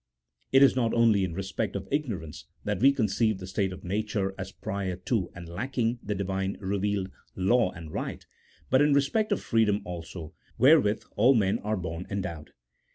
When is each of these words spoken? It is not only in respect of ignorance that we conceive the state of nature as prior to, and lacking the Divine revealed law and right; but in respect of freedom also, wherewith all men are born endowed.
It 0.51 0.63
is 0.63 0.75
not 0.75 0.95
only 0.95 1.23
in 1.23 1.35
respect 1.35 1.75
of 1.75 1.87
ignorance 1.91 2.45
that 2.63 2.79
we 2.81 2.91
conceive 2.91 3.37
the 3.37 3.45
state 3.45 3.71
of 3.71 3.83
nature 3.83 4.33
as 4.35 4.51
prior 4.51 4.95
to, 4.95 5.29
and 5.35 5.47
lacking 5.47 5.99
the 6.01 6.15
Divine 6.15 6.57
revealed 6.59 7.11
law 7.35 7.69
and 7.71 7.91
right; 7.93 8.25
but 8.71 8.81
in 8.81 8.93
respect 8.93 9.31
of 9.31 9.41
freedom 9.41 9.83
also, 9.85 10.33
wherewith 10.57 11.03
all 11.17 11.35
men 11.35 11.59
are 11.59 11.77
born 11.77 12.07
endowed. 12.09 12.49